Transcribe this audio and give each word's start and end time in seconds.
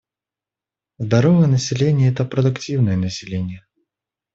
Здоровое 0.97 1.45
население— 1.45 2.09
это 2.11 2.25
продуктивное 2.25 2.97
население. 2.97 3.67